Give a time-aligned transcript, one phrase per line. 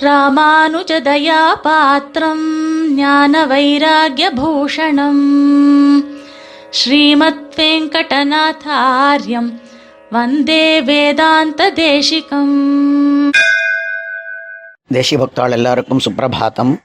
[0.00, 2.44] ராமானுஜதயாபாத்திரம்
[2.94, 5.22] ஞான வைராகியபூஷணம்
[6.70, 9.52] ஸ்ரீமத் வெங்கடநாதாரியம்
[10.10, 13.30] வந்தே வேதாந்த தேசிகம்
[14.92, 16.78] தேசிபக்தாள் எல்லாருக்கும் சுப்பிரபாதம்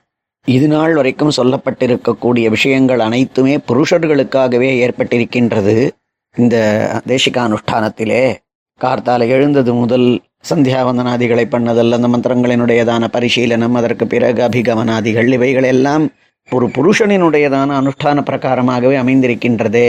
[0.45, 5.89] இது நாள் வரைக்கும் சொல்லப்பட்டிருக்கக்கூடிய விஷயங்கள் அனைத்துமே புருஷர்களுக்காகவே ஏற்பட்டிருக்கின்றது.
[6.35, 8.35] இந்த தேசிக அனுஷ்டானத்திலே
[8.81, 16.05] கார்த்தால் எழுந்தது முதல் சந்தியாவந்தனாதிகளை பண்ணதல் அந்த மந்திரங்களினுடையதான பரிசீலனம் அதற்கு பிறகு அபிகமனாதிகள் இவைகளெல்லாம்
[16.51, 19.87] ஒரு புருஷனினுடையதான அனுஷ்டான பிரகாரமாகவே அமைந்திருக்கின்றதே.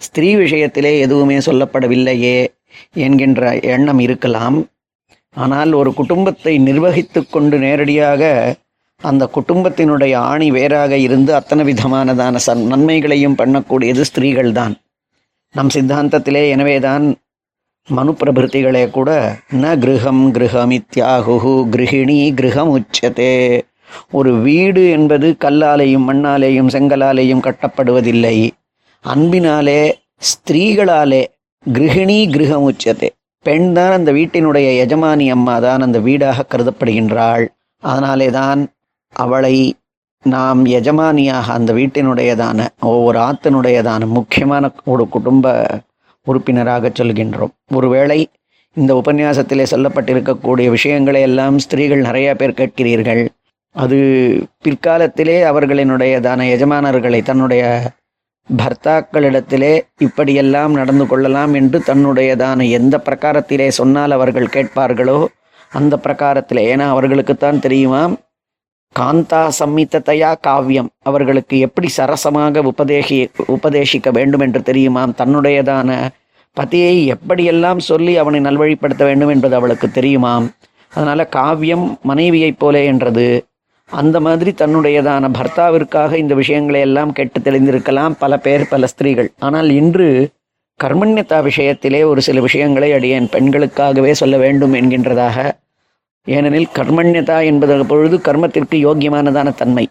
[0.00, 2.38] ஸ்திரீ விஷயத்திலே எதுவுமே சொல்லப்படவில்லையே
[2.94, 4.56] என்கின்ற எண்ணம் இருக்கலாம்.
[5.36, 8.22] ஆனால் ஒரு குடும்பத்தை நிர்வகித்து கொண்டு நேரடியாக
[9.00, 14.74] அந்த குடும்பத்தினுடைய ஆணி வேறாக இருந்து அத்தனை விதமானதான சன் நன்மைகளையும் பண்ணக்கூடியது ஸ்திரீகள்தான்.
[15.54, 17.04] நம் சித்தாந்தத்திலே எனவேதான்
[17.88, 19.10] மனுப்பிரபிருத்திகளே கூட
[19.62, 21.34] ந கிருஹம் கிரகமித்யாகு
[21.74, 23.34] கிரகிணி கிருஹம் உச்சதே
[24.18, 28.38] ஒரு வீடு என்பது கல்லாலேயும் மண்ணாலேயும் செங்கலாலேயும் கட்டப்படுவதில்லை.
[29.04, 29.82] அன்பினாலே
[30.30, 31.22] ஸ்திரீகளாலே
[31.66, 33.10] கிரகிணி கிரகம் உச்சதே
[33.46, 37.46] பெண் தான் அந்த வீட்டினுடைய எஜமானி அம்மா தான் அந்த வீடாக கருதப்படுகின்றாள்.
[37.82, 38.60] அதனாலே தான்
[39.16, 39.56] அவளை
[40.24, 45.52] நாம் எஜமானியாக அந்த வீட்டினுடையதான ஒவ்வொரு ஆத்தினுடையதான முக்கியமான ஒரு குடும்ப
[46.24, 47.52] உறுப்பினராக சொல்கின்றோம்.
[47.74, 48.18] ஒருவேளை
[48.76, 53.22] இந்த உபன்யாசத்திலே சொல்லப்பட்டிருக்கக்கூடிய விஷயங்களை எல்லாம் ஸ்திரீகள் நிறைய பேர் கேட்கிறீர்கள்.
[53.74, 53.98] அது
[54.64, 57.92] பிற்காலத்திலே அவர்களினுடையதான எஜமானர்களை தன்னுடைய
[58.48, 65.26] பர்த்தாக்களிடத்திலே இப்படியெல்லாம் நடந்து கொள்ளலாம் என்று தன்னுடையதான எந்த பிரகாரத்திலே சொன்னால் அவர்கள் கேட்பார்களோ
[65.72, 66.62] அந்த பிரகாரத்தில்.
[66.72, 68.14] ஏன்னா அவர்களுக்குத்தான் தெரியுமாம்
[68.98, 70.88] காந்தா சம்மித்ததையா காவியம்.
[71.02, 75.14] அவர்களுக்கு எப்படி சரசமாக உபதேசி உபதேசிக்க வேண்டும் என்று தெரியுமாம்?
[75.18, 76.08] தன்னுடையதான
[76.52, 80.46] பதியை எப்படியெல்லாம் சொல்லி அவனை நல்வழிப்படுத்த வேண்டும் என்பது அவளுக்கு தெரியுமாம்.
[80.92, 83.44] அதனால் காவியம் மனைவியைப் போலே என்றது.
[83.90, 89.30] அந்த மாதிரி தன்னுடையதான பர்த்தாவிற்காக இந்த விஷயங்களை எல்லாம் கெட்டு தெளிந்திருக்கலாம் பல பேர் பல ஸ்திரீகள்.
[89.38, 90.28] ஆனால் இன்று
[90.84, 95.62] கர்மண்யதா விஷயத்திலே ஒரு சில விஷயங்களை அடியேன் பெண்களுக்காகவே சொல்ல வேண்டும் என்கின்றதாக
[96.26, 99.88] ஏனெனில் கர்மண்யதா என்பது பொழுது கர்மத்திற்கு யோக்கியமானதான தன்மை.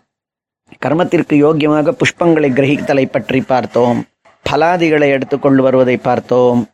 [0.85, 4.05] கர்மத்திற்கு யோக்கியமாக புஷ்பங்களை கிரகித்தலை பற்றி பார்த்தோம்.
[4.51, 6.67] பலாதிகளை எடுத்துக்கொண்டு வருவதை பார்த்தோம்.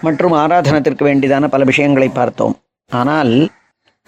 [0.00, 2.54] மற்றும் ஆராதனத்திற்கு வேண்டியதான பல விஷயங்களை பார்த்தோம்.
[2.90, 3.48] ஆனால்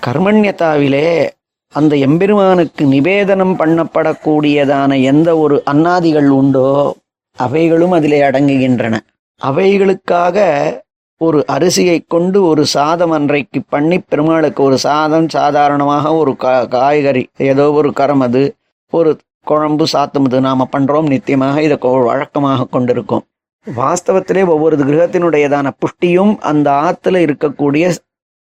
[0.06, 1.28] கர்மண்யதாவிலே
[1.69, 6.96] அந்த எம்பெருமானுக்கு நிவேதனம் பண்ணப்படக்கூடியதான எந்த ஒரு அன்னாதிகள் உண்டோ
[7.36, 8.98] அவைகளும் அதிலே அடங்குகின்றன.
[9.40, 10.38] அவைகளுக்காக
[11.22, 17.72] ஒரு அரிசியை கொண்டு ஒரு சாதம் அன்றைக்கு பண்ணி பெருமாளுக்கு ஒரு சாதம் சாதாரணமாக ஒரு கா காய்கறி ஏதோ
[17.72, 18.56] ஒரு கரம் அது
[18.91, 23.20] ஒரு குழம்பு சாத்தம் அது நாம் பண்ணுறோம் நித்தியமாக இதை கொ- வழக்கமாக கொண்டிருக்கோம்.
[23.76, 27.97] வாஸ்தவத்திலே ஒவ்வொரு கிரகத்தினுடையதான புஷ்டியும் அந்த ஆற்றுல இருக்கக்கூடிய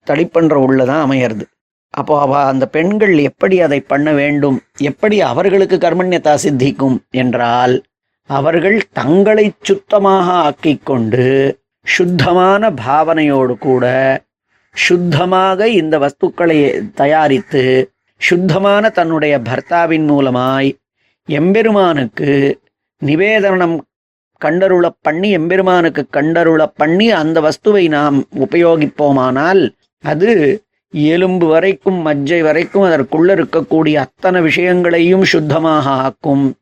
[0.07, 1.41] தடிப்பன்ற உள்ளதான் அமையிறது.
[1.89, 4.61] அப்போ அவ அந்த பெண்கள் எப்படி அதை பண்ண வேண்டும்?
[4.77, 6.97] எப்படி அவர்களுக்கு கர்மண்யதா சித்திக்கும்?
[7.09, 7.83] என்றால்
[8.27, 13.85] அவர்கள் தங்களை சுத்தமாக ஆக்கிக்கொண்டு சுத்தமான பாவனையோடு கூட
[14.75, 16.59] சுத்தமாக இந்த வஸ்துக்களை
[16.93, 20.69] தயாரித்து சுத்தமான தன்னுடைய பர்த்தாவின் மூலமாய்
[21.27, 22.59] எம்பெருமானுக்கு
[23.05, 23.81] நிவேதனம்
[24.45, 29.61] கண்டருள பண்ணி எம்பெருமானுக்கு கண்டருள பண்ணி அந்த வஸ்துவை நாம் உபயோகிப்போமானால்
[30.03, 36.57] அது எலும்பு வரைக்கும் மஜ்ஜை வரைக்கும் அதற்குள்ள இருக்கக்கூடிய அத்தனை விஷயங்களையும் சுத்தமாக ஆக்கும்.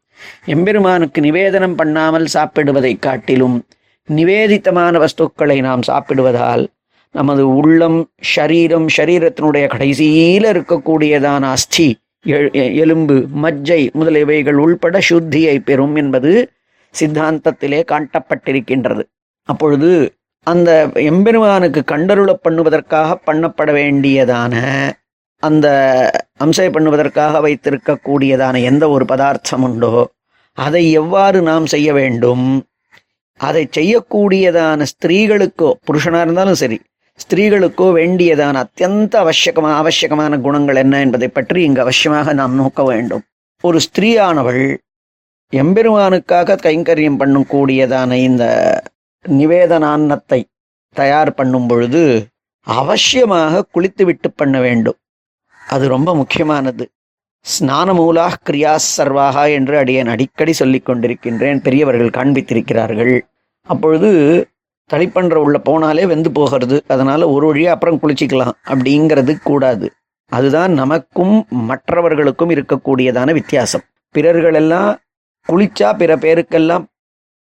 [0.46, 3.64] எம்பெருமானுக்கு நிவேதனம் பண்ணாமல் சாப்பிடுவதைக் காட்டிலும்
[4.10, 6.70] நிவேதித்தமான வஸ்துக்களை நாம் சாப்பிடுவதால்
[7.12, 16.52] நமது உள்ளம் ஷரீரம் ஷரீரத்தினுடைய கடைசியில் இருக்கக்கூடியதான அஸ்தி எ- எலும்பு மஜ்ஜை முதலியவைகள் உள்பட சுத்தியை பெறும் என்பது
[16.96, 19.04] சித்தாந்தத்திலே காட்டப்பட்டிருக்கின்றது.
[19.44, 24.56] அப்பொழுது அந்த எம்பெருமானுக்கு கண்டருள பண்ணுவதற்காக பண்ணப்பட வேண்டியதான
[25.44, 25.68] அந்த
[26.38, 30.12] அம்சை பண்ணுவதற்காக வைத்திருக்கக்கூடியதான எந்த ஒரு பதார்த்தம் உண்டோ
[30.54, 32.46] அதை எவ்வாறு நாம் செய்ய வேண்டும்
[33.40, 36.78] அதை செய்யக்கூடியதான ஸ்திரீகளுக்கோ புருஷனா இருந்தாலும் சரி
[37.20, 43.24] ஸ்திரீகளுக்கோ வேண்டியதான அத்தியந்த அவசியமான அவசியமான குணங்கள் என்ன என்பதை பற்றி இங்கு அவசியமாக நாம் நோக்க வேண்டும்.
[43.64, 44.64] ஒரு ஸ்திரீயானவள்
[45.54, 48.44] எம்பெருமானுக்காக கைங்கரியம் பண்ணக்கூடியதான இந்த
[49.26, 50.40] நிவேதனான்னத்தை
[50.96, 52.04] தயார் பண்ணும் பொழுது
[52.68, 54.98] அவசியமாக குளித்துவிட்டு பண்ண வேண்டும்.
[55.62, 56.86] அது ரொம்ப முக்கியமானது.
[57.46, 61.60] ஸ்நானமூலா கிரியா சர்வாகா என்று அடியேன் அடிக்கடி சொல்லிக் கொண்டிருக்கின்றேன்.
[61.62, 63.16] பெரியவர்கள் காண்பித்திருக்கிறார்கள்.
[63.68, 64.10] அப்பொழுது
[64.90, 66.84] தளிப்பன்ற உள்ள போனாலே வெந்து போகிறது.
[66.88, 68.56] அதனால ஒரு வழியாக அப்புறம் குளிச்சிக்கலாம்.
[68.68, 69.88] அப்படிங்கிறது கூடாது.
[70.32, 73.86] அதுதான் நமக்கும் மற்றவர்களுக்கும் இருக்கக்கூடியதான வித்தியாசம்.
[74.16, 74.90] பிறர்களெல்லாம்
[75.50, 76.84] குளிச்சா பிற பேருக்கெல்லாம்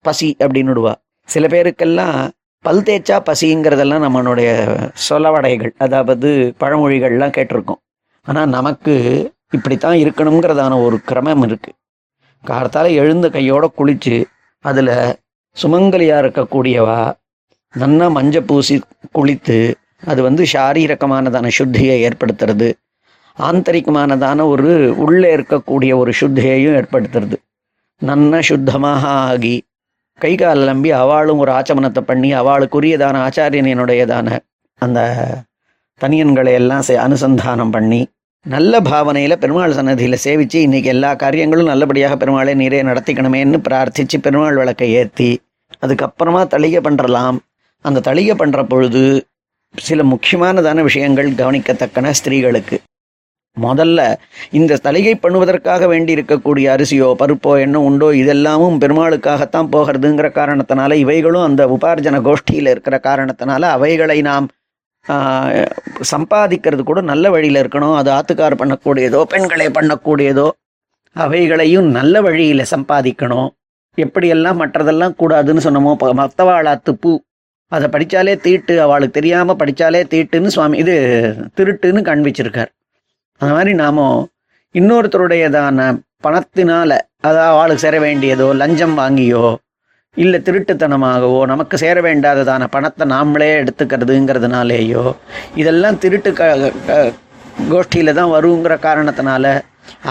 [0.06, 0.94] பசி அப்படின்னுடுவா
[1.30, 2.18] சில பேருக்கெல்லாம்
[2.66, 4.50] பல் தேய்ச்சா பசிங்கிறதெல்லாம் நம்மளுடைய
[5.10, 7.82] சொலவடைகள் அதாவது பழமொழிகள்லாம் கேட்டிருக்கோம்.
[8.28, 8.94] ஆனால் நமக்கு
[9.56, 11.72] இப்படித்தான் இருக்கணுங்கிறதான ஒரு கிரமம் இருக்கு.
[12.44, 14.18] கார்த்தால எழுந்த கையோட குளிச்சு
[14.66, 14.96] அதில்
[15.58, 17.02] சுமங்கலியாக இருக்கக்கூடியவா
[17.74, 18.76] நன்னா மஞ்ச பூசி
[19.18, 19.60] குளித்து
[20.12, 22.68] அது வந்து சாரீரகமானதான சுத்தியை ஏற்படுத்துறது.
[23.38, 24.72] ஆந்தரிகமானதான ஒரு
[25.06, 27.38] உள்ளே இருக்கக்கூடிய ஒரு சுத்தியையும் ஏற்படுத்துறது.
[28.02, 29.56] நன்னா சுத்தமாக ஆகி
[30.22, 34.38] கை கால் நம்பி அவளும் ஒரு ஆச்சமனத்தை பண்ணி அவளுக்குரியதான ஆச்சாரியனுடையதான
[34.82, 35.00] அந்த
[36.02, 38.02] தனியன்களை எல்லாம் அனுசந்தானம் பண்ணி
[38.46, 44.94] நல்ல பாவனையில் பெருமாள் சன்னதியில் சேவித்து இன்னைக்கு எல்லா காரியங்களும் நல்லபடியாக பெருமாளை நீரே நடத்திக்கணுமேன்னு பிரார்த்திச்சு பெருமாள் விளக்கை
[44.94, 45.42] ஏற்றி
[45.86, 47.38] அதுக்கப்புறமா தளிகை பண்ணுறலாம்
[47.82, 49.26] அந்த தளிகை பண்ணுற பொழுது
[49.74, 52.78] சில முக்கியமானதான விஷயங்கள் கவனிக்கத்தக்கன ஸ்திரீகளுக்கு.
[53.62, 54.16] முதல்ல
[54.52, 61.68] இந்த தளிகை பண்ணுவதற்காக வேண்டி இருக்கக்கூடிய அரிசியோ பருப்போ என்ன உண்டோ இதெல்லாமும் பெருமாளுக்காகத்தான் போகிறதுங்கிற காரணத்தினால இவைகளும் அந்த
[61.68, 64.48] உபார்ஜன கோஷ்டியில் இருக்கிற காரணத்தினால அவைகளை நாம்
[66.12, 67.96] சம்பாதிக்கிறது கூட நல்ல வழியில் இருக்கணும்.
[68.00, 70.48] அது ஆத்துக்கார் பண்ணக்கூடியதோ பெண்களை பண்ணக்கூடியதோ
[71.16, 73.50] அவைகளையும் நல்ல வழியில் சம்பாதிக்கணும்.
[73.98, 75.92] எப்படியெல்லாம் மற்றதெல்லாம் கூடாதுன்னு சொன்னோமோ
[76.22, 77.12] மத்தவாளாத்து பூ
[77.72, 80.96] அதை படித்தாலே தீட்டு அவளுக்கு தெரியாமல் படித்தாலே தீட்டுன்னு சுவாமி இது
[81.58, 82.72] திருட்டுன்னு காண்பிச்சிருக்கார்.
[83.42, 84.08] அந்த மாதிரி நாம
[84.76, 85.88] இன்னொருத்தருடையதான
[86.26, 86.92] பணத்தினால
[87.28, 89.46] அதாவது அவளுக்கு சேர வேண்டியதோ லஞ்சம் வாங்கியோ
[90.24, 95.06] இல்லை திருட்டுத்தனமாகவோ நமக்கு சேர வேண்டாததான பணத்தை நாமளே எடுத்துக்கிறதுங்கிறதுனாலேயோ
[95.62, 96.44] இதெல்லாம் திருட்டு க
[98.20, 99.46] தான் வருங்கிற காரணத்தினால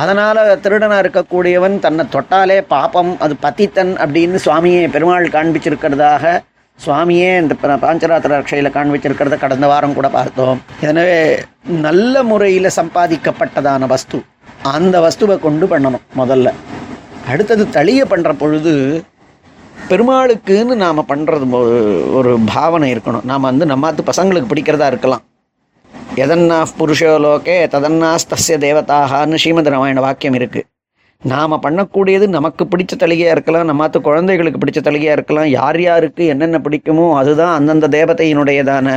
[0.00, 6.32] அதனால் திருடனாக இருக்கக்கூடியவன் தன்னை தொட்டாலே பாப்பம் அது பத்தித்தன் அப்படின்னு சுவாமியே பெருமாள் காண்பிச்சிருக்கிறதாக
[6.78, 10.60] சுவாமியே இந்த பாஞ்சராத்திர ரக்ஷையில் காண்பிச்சிருக்கிறத கடந்த வாரம் கூட பார்த்தோம்.
[10.88, 11.18] எனவே
[11.86, 14.18] நல்ல முறையில் சம்பாதிக்கப்பட்டதான வஸ்து
[14.72, 16.48] அந்த வஸ்துவை கொண்டு பண்ணணும் முதல்ல.
[17.32, 18.72] அடுத்தது தளிய பண்ணுற பொழுது
[19.88, 21.46] பெருமாளுக்குன்னு நாம் பண்ணுறது
[22.18, 23.24] ஒரு பாவனை இருக்கணும்.
[23.30, 25.24] நாம் வந்து நம்மாத்து பசங்களுக்கு பிடிக்கிறதா இருக்கலாம்.
[26.22, 30.66] எதன்னா புருஷோலோகே ததன்னாஸ்தஸ்ய தேவதாகான்னு ஸ்ரீமத் ராமாயண வாக்கியம் இருக்குது
[31.22, 37.06] நாம் பண்ணக்கூடியது நமக்கு பிடிச்ச தலிகையாக இருக்கலாம் நம்மாத்து குழந்தைகளுக்கு பிடிச்ச தலிகையாக இருக்கலாம் யார் யாருக்கு என்னென்ன பிடிக்குமோ
[37.20, 38.88] அதுதான் அந்தந்த தேவதையினுடையதான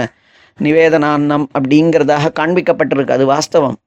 [0.60, 3.16] நிவேதனான்னம் அப்படிங்கிறதாக காண்பிக்கப்பட்டிருக்கு.
[3.18, 3.78] அது வாஸ்தவம்.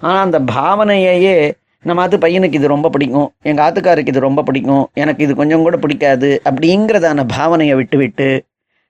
[0.00, 1.36] ஆனால் அந்த பாவனையையே
[1.86, 5.76] நம்ம ஆத்து பையனுக்கு இது ரொம்ப பிடிக்கும் எங்கள் ஆத்துக்காருக்கு இது ரொம்ப பிடிக்கும் எனக்கு இது கொஞ்சம் கூட
[5.84, 8.28] பிடிக்காது அப்படிங்கிறதான பாவனையை விட்டுவிட்டு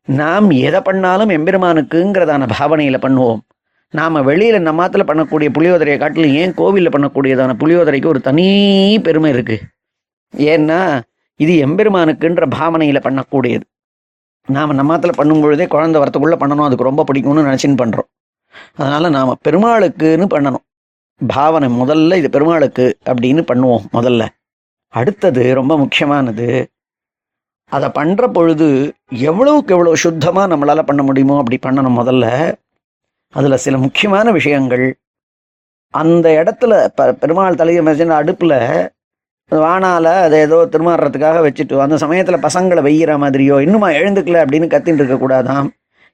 [0.08, 3.40] நாம் எதை பண்ணாலும் எம்பெருமானுக்குங்கிறதான பாவனையில் பண்ணுவோம்.
[3.98, 8.46] நாம் வெளியில் நம்ம ஆற்றுல பண்ணக்கூடிய புளியோதரையை காட்டிலும் ஏன் கோவிலில் பண்ணக்கூடியதான புளியோதரைக்கு ஒரு தனி
[9.06, 9.66] பெருமை இருக்குது
[10.54, 10.80] ஏன்னா
[11.44, 13.64] இது எம்பெருமானுக்குன்ற பாவனையில் பண்ணக்கூடியது.
[14.48, 18.08] நாம் நம்ம ஆத்துல பண்ணும்பொழுதே குழந்தை வரத்துக்குள்ளே பண்ணணும் அதுக்கு ரொம்ப பிடிக்கும்னு நினச்சின்னு பண்ணுறோம்
[18.80, 20.64] அதனால் நாம் பெருமாளுக்குன்னு பண்ணணும்.
[21.20, 24.26] பாவனை முதல்ல இது பெருமாளுக்கு அப்படின்னு பண்ணுவோம் முதல்ல.
[24.88, 26.68] அடுத்தது ரொம்ப முக்கியமானது
[27.64, 32.56] அதை பண்ணுற பொழுது எவ்வளவுக்கு எவ்வளோ சுத்தமாக நம்மளால் பண்ண முடியுமோ அப்படி பண்ணணும் முதல்ல.
[33.28, 34.86] அதில் சில முக்கியமான விஷயங்கள்.
[35.90, 38.56] அந்த இடத்துல ப பெருமாள் தலையை மதிச்சு அடுப்பில்
[39.52, 45.68] வானால அதை ஏதோ திருமாறுறதுக்காக வச்சுட்டு அந்த சமயத்தில் பசங்களை வெய்கிற மாதிரியோ இன்னுமா எழுந்துக்கல அப்படின்னு கத்தின்னு இருக்கக்கூடாதான்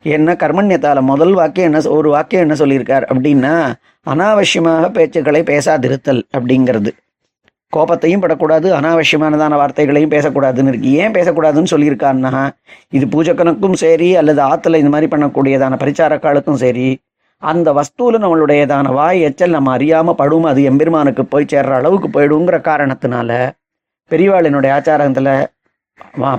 [0.05, 1.01] என்ன கர்மண்யத்தால்?
[1.01, 3.75] முதல் வாக்கியம் என்ன சொ- ஒரு வாக்கியம் என்ன சொல்லியிருக்கார் அப்படின்னா
[4.11, 6.91] அனாவசியமாக பேச்சுக்களை பேசாதிருத்தல் அப்படிங்கிறது.
[7.77, 10.93] கோபத்தையும் படக்கூடாது அனாவசியமானதான வார்த்தைகளையும் பேசக்கூடாதுன்னு இருக்கு.
[10.93, 12.51] ஏன் பேசக்கூடாதுன்னு சொல்லியிருக்கான்னா
[12.89, 16.99] இது பூஜக்கனுக்கும் சரி அல்லது ஆற்றுல இந்த மாதிரி பண்ணக்கூடியதான பரிச்சாரக்காலுக்கும் சரி
[17.39, 23.51] அந்த வஸ்துவில் நம்மளுடையதான வாய் எச்சல் நம்ம அறியாமல் படும் அது எம்பெருமானுக்கு போய் சேர்ற அளவுக்கு போயிடுங்கிற காரணத்தினால
[24.11, 25.47] பெரியவாளினுடைய ஆச்சாரத்தில்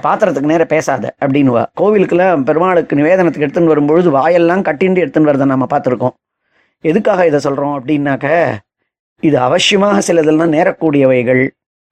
[0.05, 1.63] பாத்திரத்துக்கு நேரம் பேசாத அப்படின்னுவா.
[1.79, 6.15] கோவிலுக்குள்ள பெருமாளுக்கு நிவேதனத்துக்கு எடுத்துன்னு வரும்பொழுது வாயெல்லாம் கட்டிண்டு எடுத்துன்னு வரதை நம்ம பார்த்துருக்கோம்.
[6.89, 8.27] எதுக்காக இதை சொல்கிறோம் அப்படின்னாக்க
[9.27, 11.43] இது அவசியமாக சிலதெல்லாம் நேரக்கூடியவைகள்.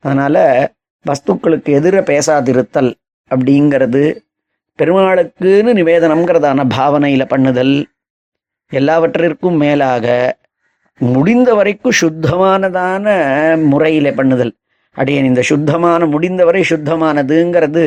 [0.06, 0.44] அதனால்
[1.06, 2.92] வஸ்துக்களுக்கு எதிர பேசாதிருத்தல்
[3.32, 4.04] அப்படிங்கிறது
[4.80, 7.76] பெருமாளுக்குன்னு நிவேதனம்ங்கிறதான பாவனையில் பண்ணுதல்.
[8.72, 10.06] எல்லாவற்றிற்கும் மேலாக
[11.02, 13.06] முடிந்த வரைக்கும் சுத்தமானதான
[13.72, 14.54] முறையில் பண்ணுதல்.
[14.96, 17.86] அடியன் இந்த சுத்தமான முடிந்தவரை சுத்தமானதுங்கிறது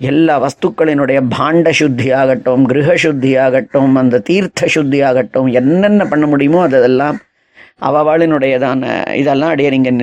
[0.00, 6.60] எல்லா வஸ்துக்களினுடைய பாண்ட சுத்தி ஆகட்டும் கிரக சுத்தி ஆகட்டும் அந்த தீர்த்த சுத்தி ஆகட்டும் என்னென்ன பண்ண முடியுமோ
[6.66, 7.18] அதெல்லாம்
[7.88, 8.82] அவவாளினுடையதான
[9.20, 9.98] இதெல்லாம் அடைய நீங்கள்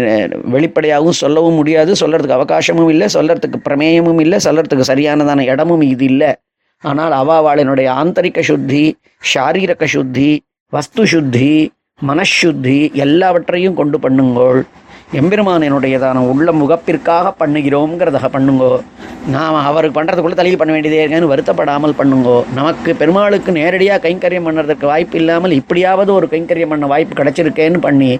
[0.56, 1.92] வெளிப்படையாகவும் சொல்லவும் முடியாது.
[2.02, 6.32] சொல்கிறதுக்கு அவகாசமும் இல்லை சொல்கிறதுக்கு பிரமேயமும் இல்லை சொல்கிறதுக்கு சரியானதான இடமும் இது இல்லை.
[6.84, 8.84] ஆனால் அவாவாளினுடைய ஆந்தரிக சுத்தி
[9.34, 10.30] சாரீரக சுத்தி
[10.74, 11.52] வஸ்து சுத்தி
[12.10, 14.62] மனசுத்தி எல்லாவற்றையும் கொண்டு பண்ணுங்கோள்.
[15.20, 18.70] எம்பெருமானினுடையதான உள்ள முகப்பிற்காக பண்ணுகிறோங்கிறத பண்ணுங்கோ.
[19.34, 22.36] நாம் அவருக்கு பண்ணுறதுக்குள்ளே தலையில் பண்ண வேண்டியதே இருக்கேன்னு வருத்தப்படாமல் பண்ணுங்கோ.
[22.58, 28.12] நமக்கு பெருமாளுக்கு நேரடியாக கைங்கரியம் பண்ணுறதுக்கு வாய்ப்பு இல்லாமல் இப்படியாவது ஒரு கைங்கரியம் பண்ண வாய்ப்பு கிடச்சிருக்கேன்னு பண்ணி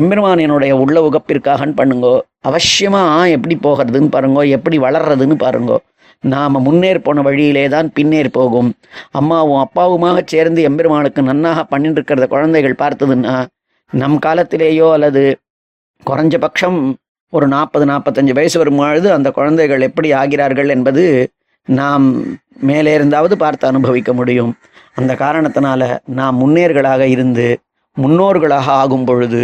[0.00, 2.14] எம்பெருமானினுடைய உள்ள உகப்பிற்காகன்னு பண்ணுங்கோ.
[2.48, 4.42] அவசியமாக எப்படி போகிறதுன்னு பாருங்கோ.
[4.56, 5.78] எப்படி வளர்றதுன்னு பாருங்கோ.
[6.24, 8.68] நாம் முன்னேற் போன வழியிலே தான் பின்னேறி போகும்.
[9.20, 13.34] அம்மாவும் அப்பாவுமாக சேர்ந்து எம்பெருமானுக்கு நன்னாக பண்ணிட்டு இருக்கிறத குழந்தைகள் பார்த்ததுன்னா
[13.92, 15.24] நம் காலத்திலேயோ அல்லது
[16.06, 16.78] குறைஞ்சபட்சம்
[17.30, 21.04] ஒரு நாற்பது நாற்பத்தஞ்சு வயசு வரும்பொழுது அந்த குழந்தைகள் எப்படி ஆகிறார்கள் என்பது
[21.68, 22.06] நாம்
[22.68, 24.52] மேலே இருந்தாவது பார்த்து அனுபவிக்க முடியும்.
[24.94, 25.82] அந்த காரணத்தினால
[26.20, 27.46] நாம் முன்னேர்களாக இருந்து
[27.96, 29.42] முன்னோர்களாக ஆகும் பொழுது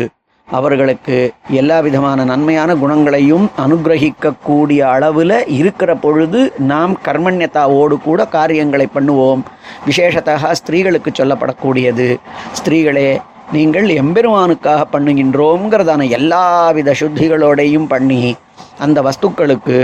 [0.48, 1.16] அவர்களுக்கு
[1.50, 6.40] எல்லா விதமான நன்மையான குணங்களையும் அனுகிரகிக்கக்கூடிய அளவில் இருக்கிற பொழுது
[6.72, 9.42] நாம் கர்மண்யத்தாவோடு கூட காரியங்களை பண்ணுவோம்.
[9.86, 12.08] விசேஷத்தாக ஸ்திரீகளுக்கு சொல்லப்படக்கூடியது.
[12.52, 13.08] ஸ்திரீகளே
[13.52, 18.36] நீங்கள் எம்பெருமானுக்காக பண்ணுகின்றோங்கிறதான எல்லாவித சுத்திகளோடையும் பண்ணி
[18.78, 19.78] அந்த வஸ்துக்களுக்கு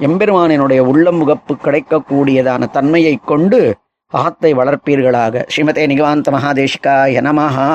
[0.00, 3.60] எம்பெருமானினுடைய உள்ளமுகப்பு கிடைக்கக்கூடியதான தன்மையை கொண்டு
[4.12, 5.42] அகத்தை வளர்ப்பீர்களாக.
[5.52, 7.68] ஸ்ரீமதே நிகவாந்த மகாதேஷிகாய எனமஹா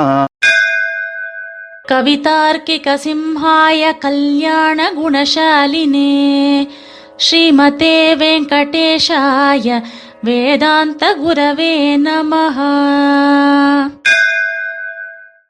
[1.89, 6.09] கவிதார்க்கிக சிம்ஹாய கல்யாண குணசாலினே.
[7.25, 9.83] ஸ்ரீமதே வெங்கடேஷாய
[10.23, 11.75] வேதாந்த குரவே
[12.07, 12.71] நமஹா.